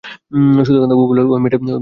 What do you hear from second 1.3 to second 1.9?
ঐ মেয়েটার কথা শুনবেন?